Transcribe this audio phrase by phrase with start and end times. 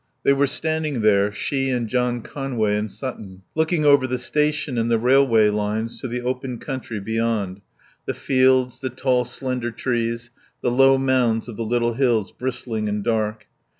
[0.23, 4.89] They were standing there, she and John Conway and Sutton, looking over the station and
[4.89, 7.61] the railway lines to the open country beyond:
[8.07, 13.03] the fields, the tall slender trees, the low mounds of the little hills, bristling and
[13.03, 13.45] dark.